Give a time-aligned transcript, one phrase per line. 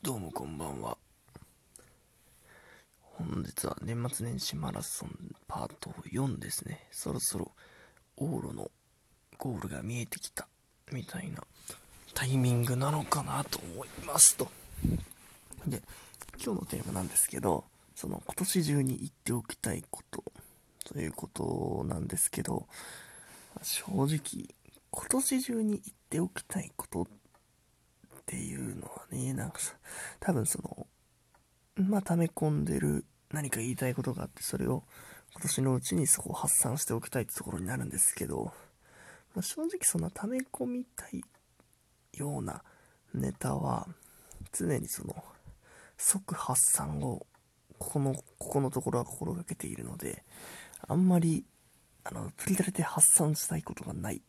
[0.00, 0.96] どうもこんばんは。
[3.00, 5.10] 本日は年末年始マラソン
[5.48, 6.86] パート4ですね。
[6.92, 7.50] そろそろ
[8.16, 8.70] 往路の
[9.38, 10.46] ゴールが見えてきた
[10.92, 11.42] みたいな
[12.14, 14.48] タイミングなのかなと思いますと。
[15.66, 15.82] で、
[16.40, 17.64] 今日のテーマなんですけど、
[17.96, 20.22] その今年中に言っておきたいこと
[20.84, 22.68] ということなんですけど、
[23.62, 24.54] 正直
[24.92, 27.06] 今年中に言っておきたいことっ
[28.28, 29.74] ていうのはね、なんかさ、
[30.20, 30.86] 多分その、
[31.76, 34.84] まあ、溜め込んでる何か言いたいことがあって、それを
[35.32, 38.52] 今年のうちにそこを発散しておきたいってところになるんですけど、
[39.34, 41.22] まあ、正直そんな溜め込みたい
[42.12, 42.62] ような
[43.14, 43.88] ネタは、
[44.52, 45.24] 常にその、
[45.96, 47.26] 即発散を、
[47.78, 50.22] ここの、ここのところは心がけているので、
[50.86, 51.46] あんまり、
[52.04, 54.20] あの、プリタレで発散したいことがない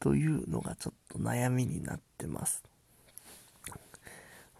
[0.00, 2.62] というのがちょっと悩みになってます。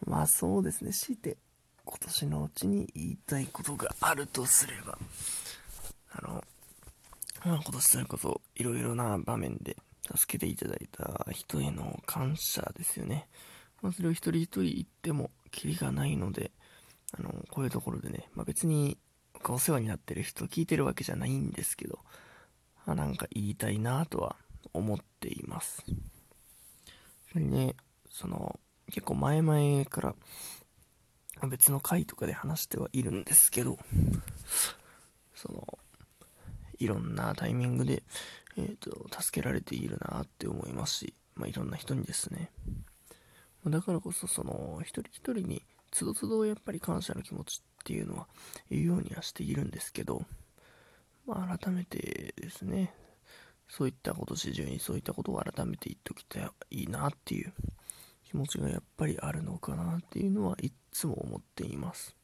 [0.06, 1.36] まあそうですね、強いて
[1.84, 4.98] 今年のうちに言いたいことがあるとすれば、
[6.12, 6.44] あの、
[7.44, 9.76] まあ今年それこそいろいろな場面で
[10.16, 13.28] 助けていただいた人への感謝ですよね。
[13.80, 16.52] まあそれを一人一人言ってもキリがないので、
[17.18, 18.98] あの、こういうところでね、まあ別に
[19.48, 21.98] お世話になってる人聞いてるわけじゃないんですけど、
[22.86, 24.36] あなんか言いたいなとは
[24.72, 25.84] 思っています。
[25.88, 25.98] やっ
[27.34, 27.74] ぱりね、
[28.10, 30.14] その、結構前々から
[31.48, 33.78] 別の回とかで話してはいるんですけど、
[35.34, 35.78] その、
[36.78, 38.02] いろんなタイミングで、
[38.56, 42.50] えっ、ー、と、助けられているなって思いますし、まあ、いろんな人にですね。
[43.66, 48.26] だからこそ、その、一人一人に、つどつどやっぱり感謝の気持ちっていうのは
[48.70, 50.24] 言うようにはしているんですけど、
[51.26, 52.94] まあ、改めてですね、
[53.68, 57.52] そういった今年中にそういったことを改めて言っておきたいなっていう
[58.32, 62.16] 気持ちがやっぱりあるのかなっていうのはいつも思っています。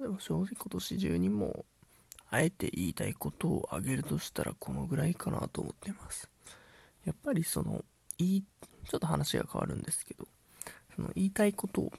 [0.00, 1.64] でも正直今年中にも
[2.28, 6.28] あえて言いたいことをあげるとしたらこのぐらいかなと思っています。
[7.04, 7.84] やっぱりその、
[8.18, 10.26] 言い、ちょっと話が変わるんですけど、
[10.96, 11.92] その言いたいことを、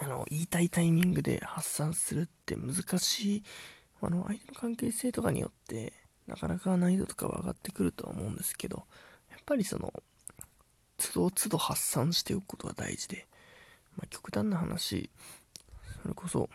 [0.00, 3.42] あの、言いたいタイミングで発散するって難しい、
[4.00, 5.92] あの、相手の関係性とかによって、
[6.26, 8.86] なかなか難易度とかは上がってくるとは思うんですけど、
[9.30, 9.92] やっぱりその、
[10.96, 13.26] 都度都度発散しておくことが大事で、
[13.96, 15.10] まあ、極端な話、
[16.02, 16.48] それこそ、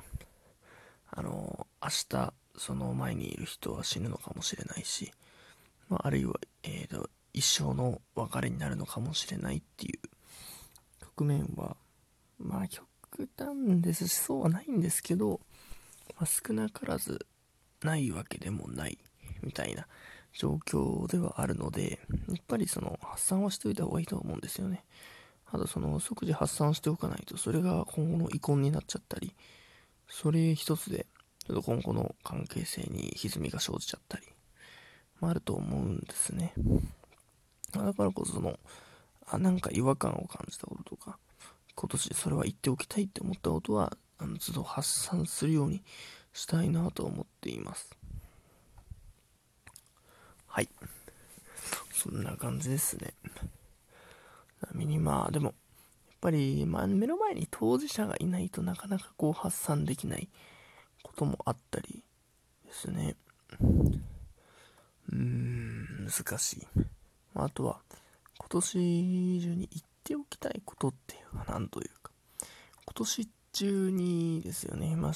[1.12, 5.12] あの、明日、その前にいる人は死ぬのかもしれないし、
[5.90, 10.00] まあ、あるいは、えーと、一生の別れになるのかもしれないっていう
[11.02, 11.76] 局面は、
[12.40, 12.88] まあ、極
[13.38, 15.40] 端ですし、そうはないんですけど、
[16.18, 17.26] まあ、少なからず
[17.84, 18.98] ないわけでもない
[19.42, 19.88] みたいな
[20.34, 22.00] 状況ではあるので、
[22.30, 24.84] やっぱりその発散はしておいた方がいいと思うんですよね。
[25.46, 29.36] あとその即時発散しておかないと、それが今後の遺恨になっちゃったり、
[30.08, 31.06] それ一つで、
[31.46, 34.24] ちょっと今後の関係性に歪みが生じちゃったり、
[35.20, 36.54] まあ、あると思うんですね。
[37.72, 38.60] だからこそその、
[39.28, 41.18] あ、なんか違和感を感じたこととか、
[41.76, 45.84] 今年それは言っておきたいって思ったことは、あの、都度発散するように
[46.34, 47.98] したいなと思っています。
[50.52, 50.68] はい。
[51.94, 53.14] そんな感じですね。
[54.60, 55.54] ちなみにまあでも、やっ
[56.20, 60.28] ぱり、まあ、目の前に当事者がいないとなかなかこう発散できない
[61.04, 62.04] こともあったり
[62.66, 63.16] ですね。
[63.62, 66.68] うーん、難しい。
[67.34, 67.80] あとは、
[68.38, 72.12] 今年中に言っておきたいことっていうのは何というか、
[72.86, 75.14] 今年中にですよね、まあ、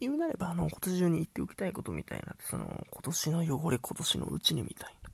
[0.00, 5.10] 言うなれば、あの、今年中に言っておきたいことみたいな、その、今年の汚れ、今年のうちにみたいな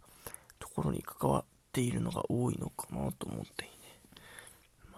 [0.59, 3.75] ところに関わっているのが多いのかなと思っていて。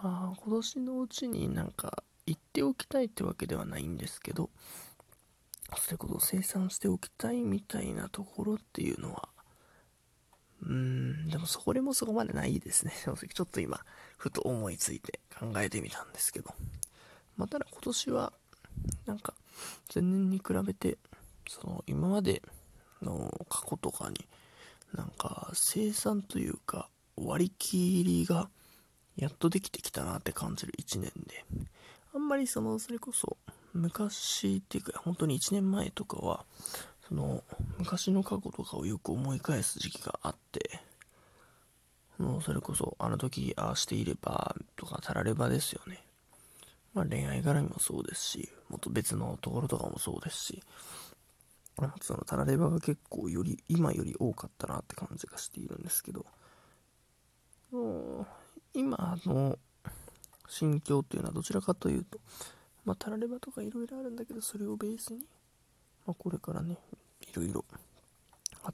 [0.03, 4.51] まあ、今年のうちになんか言っておきたいってわけではないんですけど、
[5.77, 9.29] そういうことを生産しておきたいみたいなところっていうのは、
[10.63, 12.93] うーん、でもそれもそこまでないですね。
[13.05, 13.85] 正直ちょっと今、
[14.17, 16.55] ふと思いついて考えてみたんですけど。
[17.37, 18.33] まあ、ただ今年は、
[19.05, 19.35] なんか、
[19.95, 20.99] 前年に比べて、
[21.49, 22.43] その今まで
[23.03, 24.27] の過去とかに、
[24.95, 28.49] なんか生産というか割り切りが
[29.17, 31.45] やっとできてきたなって感じる1年で、
[32.15, 33.37] あんまりその、それこそ
[33.73, 36.45] 昔っていうか本当に1年前とかは、
[37.09, 37.43] その
[37.79, 40.81] 昔の過去とかをよく思い返す時期があって、
[42.19, 46.06] もうそれこそあの時ああしていればとかたらればですよね。
[46.97, 50.63] まあ、恋愛絡みもそうですし、もっと別のところとかもそうですし、
[52.01, 56.25] そのタラレバが結構より、今より多かったなって感じがしているんですけど、
[57.71, 58.27] もう
[58.73, 59.59] 今の、
[60.49, 62.19] 心境っていうのはどちらかというと、
[62.87, 65.27] まあ、タラレバとかいろいろあるんだけど、それをベースに、
[66.07, 66.79] まあ、これからね、
[67.21, 67.67] いろいろ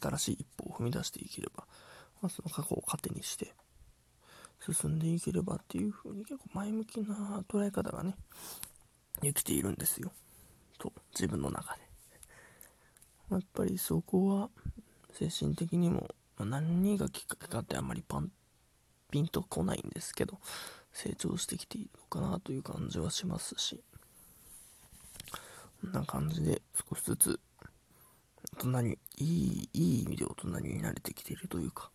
[0.01, 1.65] 新しい一歩を踏み出していければ、
[2.21, 3.53] まあ、その過去を糧にして
[4.71, 8.17] 進んでいければっていう風に結構前向きな捉え方がね、
[9.21, 10.13] できているんですよ。
[10.79, 11.81] と、自分の中で。
[13.31, 14.51] やっぱりそこは
[15.13, 18.31] 精神的にも、何がきっかけかってあんまりパン
[19.13, 20.39] ピンとこないんですけど
[20.93, 23.81] 成長してきているのかなという感じはしますし
[25.83, 27.41] こんな感じで少しずつ
[28.57, 31.91] 大人にいいいい意味で大人に慣れてきているというか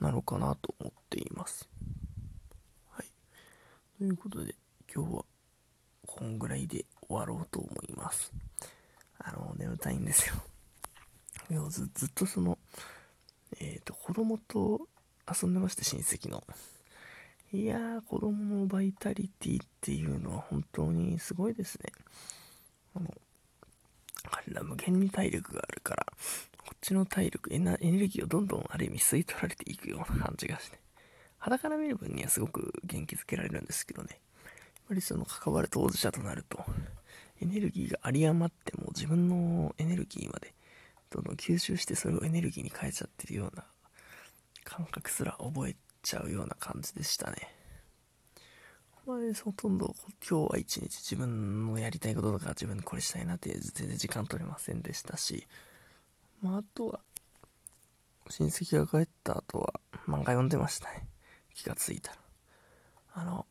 [0.00, 1.68] なのかなと思っています。
[2.90, 3.06] はい。
[3.98, 4.54] ということで
[4.92, 5.24] 今日は
[6.06, 8.32] こんぐらいで終わろうと思います。
[9.18, 10.34] あの眠たいんですよ。
[11.50, 12.58] いやずずっとその
[13.58, 14.88] えっ、ー、と子供と
[15.30, 16.42] 遊んでまして親戚の。
[17.52, 21.92] いやー子供のバイタリティっていうのは本当にすごいですね。
[22.94, 23.14] あの
[24.30, 26.06] 彼ら無限に体力があるから。
[26.64, 30.78] こっちの体力エネルギーをどんどんある意味吸い取られていくような感じがして
[31.38, 34.20] 肌から見る分にはすごく元気づけられるんですけどねやっ
[34.88, 36.64] ぱりその関わる当事者となると
[37.40, 40.52] エネルギーが有り余っても自分のエネルギーまで
[41.10, 43.64] どんどん吸収してそれをエネルギーに変えちゃってるような
[44.64, 47.36] 感覚すら覚えちゃうような感じでしたね。
[49.06, 49.94] まあ、ほとんど
[50.28, 55.48] 今日は一日自分のやりたいこととか自分これしたいなって全然時間取れませんでしたし、
[56.42, 57.00] まあ、あとは
[58.28, 59.74] 親戚が帰った後は
[60.06, 61.08] 漫画読んでましたね。
[61.54, 62.18] 気がついたら。
[63.14, 63.46] あの、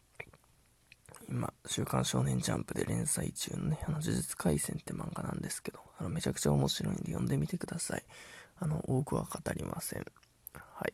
[1.30, 8.04] 今、週刊少年ジャンプで連載中のね、あの、呪術廻戦って漫画なんですけど、あの、めちゃくちゃ面白いんで読んでみてください。
[8.58, 10.06] あの、多くは語りません。
[10.54, 10.94] はい。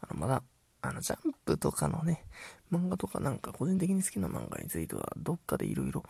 [0.00, 0.42] あの、まだ、
[0.82, 2.24] あの、ジャンプとかのね、
[2.70, 6.02] 漫画とかなんか個人的に好きな漫画については、どっかでいろいろ、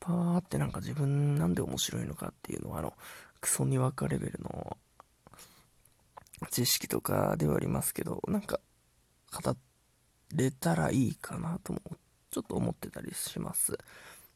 [0.00, 2.94] パーってなんか自分なんで面白いのかっていうのは、あの、
[3.40, 4.76] クソにわかレベルの
[6.50, 8.60] 知識とかではありますけど、なんか、
[9.32, 9.56] 語
[10.34, 11.80] れたらいいかなとも
[12.30, 13.78] ちょっと思ってたりします。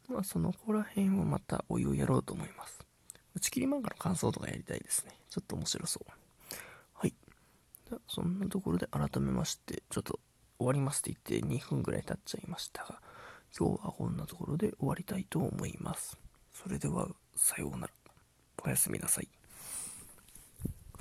[0.09, 2.85] まあ、そのこら辺をまたおいおいやろうと思います。
[3.35, 5.13] 打ち切り漫画の感想とかやりたいですね。
[5.31, 6.13] ちょっと面白そう。
[6.95, 7.15] はい。
[7.89, 10.19] じゃそんなところで改めまして、ちょっと
[10.59, 13.01] 終わりますって言って2分ぐらい経っちゃいましたが、
[13.59, 16.19] 今日はこんなところで終わりたいと思います。
[16.53, 18.02] それでは、さようなら。
[18.65, 19.42] おやすみなさい。